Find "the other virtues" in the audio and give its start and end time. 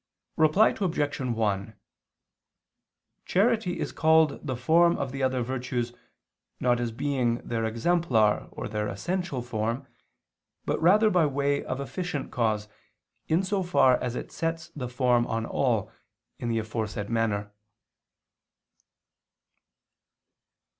5.11-5.93